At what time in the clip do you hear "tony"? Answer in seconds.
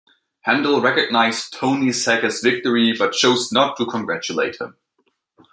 1.53-1.89